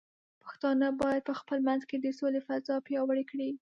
[0.43, 3.49] پښتانه بايد په خپل منځ کې د سولې فضاء پیاوړې کړي.